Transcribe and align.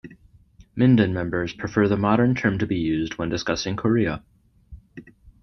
Mindan 0.75 1.11
members 1.11 1.53
prefer 1.53 1.87
the 1.87 1.95
modern 1.95 2.33
term 2.33 2.57
to 2.57 2.65
be 2.65 2.77
used 2.77 3.19
when 3.19 3.29
discussing 3.29 3.75
Korea. 3.75 4.23